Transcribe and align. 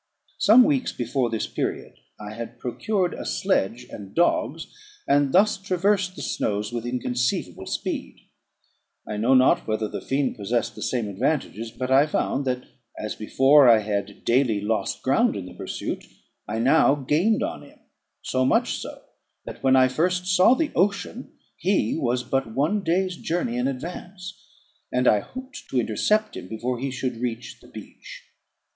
Some 0.39 0.63
weeks 0.63 0.91
before 0.91 1.29
this 1.29 1.45
period 1.45 1.93
I 2.19 2.31
had 2.33 2.57
procured 2.59 3.13
a 3.13 3.23
sledge 3.23 3.85
and 3.91 4.15
dogs, 4.15 4.65
and 5.07 5.31
thus 5.31 5.57
traversed 5.57 6.15
the 6.15 6.23
snows 6.23 6.73
with 6.73 6.87
inconceivable 6.87 7.67
speed. 7.67 8.15
I 9.07 9.17
know 9.17 9.35
not 9.35 9.67
whether 9.67 9.87
the 9.87 10.01
fiend 10.01 10.37
possessed 10.37 10.73
the 10.73 10.81
same 10.81 11.07
advantages; 11.07 11.69
but 11.69 11.91
I 11.91 12.07
found 12.07 12.45
that, 12.45 12.63
as 12.97 13.13
before 13.13 13.69
I 13.69 13.77
had 13.81 14.25
daily 14.25 14.59
lost 14.59 15.03
ground 15.03 15.35
in 15.35 15.45
the 15.45 15.53
pursuit, 15.53 16.03
I 16.47 16.57
now 16.57 16.95
gained 16.95 17.43
on 17.43 17.61
him: 17.61 17.77
so 18.23 18.43
much 18.43 18.77
so, 18.79 19.03
that 19.45 19.61
when 19.61 19.75
I 19.75 19.87
first 19.87 20.25
saw 20.25 20.55
the 20.55 20.71
ocean, 20.75 21.33
he 21.57 21.95
was 21.95 22.23
but 22.23 22.55
one 22.55 22.83
day's 22.83 23.15
journey 23.17 23.55
in 23.55 23.67
advance, 23.67 24.33
and 24.91 25.07
I 25.07 25.19
hoped 25.19 25.69
to 25.69 25.79
intercept 25.79 26.35
him 26.37 26.47
before 26.47 26.79
he 26.79 26.89
should 26.89 27.17
reach 27.21 27.59
the 27.61 27.67
beach. 27.67 28.23